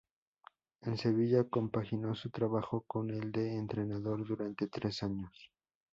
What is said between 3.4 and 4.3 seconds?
entrenador